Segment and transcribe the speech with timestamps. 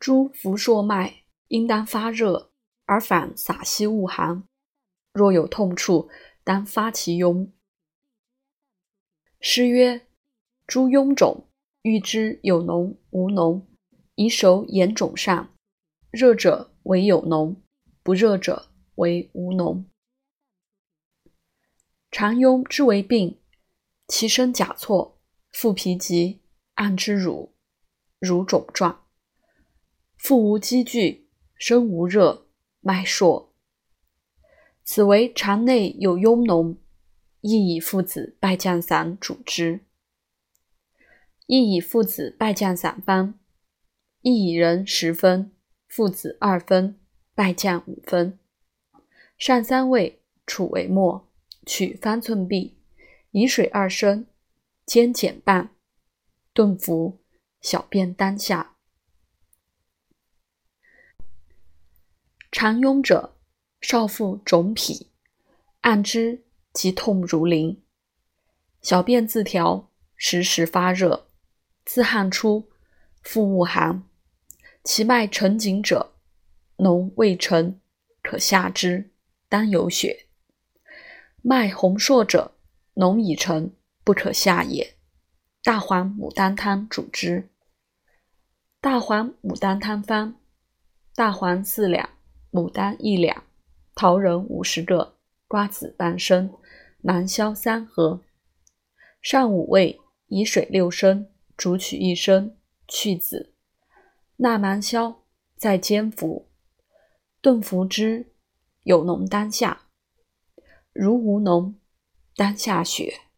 [0.00, 2.50] 诸浮硕脉应当发热，
[2.86, 4.42] 而反洒息恶寒。
[5.12, 6.08] 若有痛处，
[6.42, 7.50] 当发其痈。
[9.40, 10.06] 诗曰：
[10.66, 11.46] 诸痈肿，
[11.82, 13.66] 欲知有脓无脓，
[14.14, 15.54] 以手眼肿上，
[16.10, 17.56] 热者为有脓，
[18.02, 19.84] 不热者为无脓。
[22.10, 23.38] 常痈之为病，
[24.08, 25.20] 其身甲错，
[25.52, 26.40] 腹皮急，
[26.76, 27.52] 按之乳，
[28.18, 29.06] 乳肿状，
[30.22, 32.46] 腹无积聚，身无热，
[32.80, 33.54] 脉数。
[34.84, 36.76] 此为肠内有痈脓，
[37.40, 39.80] 亦以附子败酱散主之。
[41.46, 43.40] 亦以附子败酱散方，
[44.20, 45.52] 亦以人十分，
[45.88, 47.00] 附子二分，
[47.34, 48.38] 败酱五分。
[49.38, 51.26] 上三味，处为末，
[51.64, 52.74] 取方寸匕，
[53.30, 54.26] 以水二升，
[54.84, 55.70] 煎减半，
[56.52, 57.22] 顿服。
[57.62, 58.76] 小便当下。
[62.60, 63.38] 常痈者。
[63.80, 65.06] 少腹肿痞，
[65.80, 66.44] 按之
[66.74, 67.80] 即痛如淋，
[68.82, 71.28] 小便自调，时时发热，
[71.86, 72.68] 自汗出，
[73.22, 74.02] 腹恶寒，
[74.84, 76.12] 其脉沉紧者，
[76.76, 77.80] 脓未成，
[78.22, 79.10] 可下之，
[79.48, 80.26] 当有血；
[81.40, 82.52] 脉洪硕者，
[82.94, 83.72] 脓已成，
[84.04, 84.98] 不可下也。
[85.62, 87.48] 大黄牡丹汤主之。
[88.82, 90.34] 大黄牡丹汤方：
[91.14, 92.06] 大黄四两，
[92.50, 93.44] 牡丹一两。
[93.94, 96.52] 桃仁五十个，瓜子半升，
[97.02, 98.22] 芒硝三合。
[99.20, 102.56] 上五味，以水六升，煮取一升，
[102.88, 103.52] 去子，
[104.36, 105.22] 纳芒硝，
[105.56, 106.48] 再煎服。
[107.42, 108.32] 顿服之，
[108.84, 109.88] 有脓当下，
[110.92, 111.74] 如无脓，
[112.34, 113.29] 当下血。